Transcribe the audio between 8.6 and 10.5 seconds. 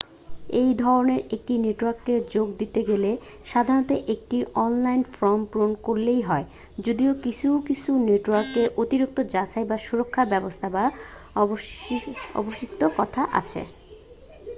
অতিরিক্ত যাচাই বা সুরক্ষার